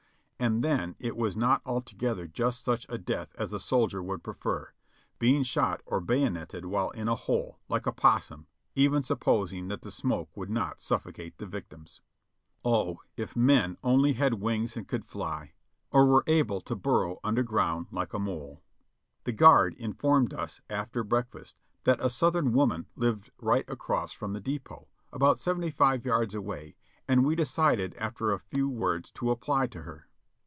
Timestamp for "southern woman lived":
22.09-23.29